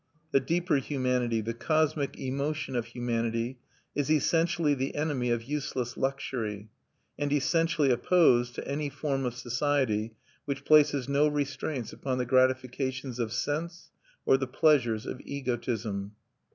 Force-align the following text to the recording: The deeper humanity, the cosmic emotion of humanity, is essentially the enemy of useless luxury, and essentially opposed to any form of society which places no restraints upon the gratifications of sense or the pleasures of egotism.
The 0.31 0.39
deeper 0.39 0.77
humanity, 0.77 1.41
the 1.41 1.53
cosmic 1.53 2.17
emotion 2.17 2.75
of 2.75 2.87
humanity, 2.87 3.59
is 3.93 4.09
essentially 4.09 4.73
the 4.73 4.95
enemy 4.95 5.29
of 5.29 5.43
useless 5.43 5.95
luxury, 5.95 6.71
and 7.19 7.31
essentially 7.31 7.91
opposed 7.91 8.55
to 8.55 8.67
any 8.67 8.89
form 8.89 9.25
of 9.25 9.35
society 9.35 10.15
which 10.45 10.65
places 10.65 11.07
no 11.07 11.27
restraints 11.27 11.93
upon 11.93 12.17
the 12.17 12.25
gratifications 12.25 13.19
of 13.19 13.31
sense 13.31 13.91
or 14.25 14.37
the 14.37 14.47
pleasures 14.47 15.05
of 15.05 15.21
egotism. 15.23 16.13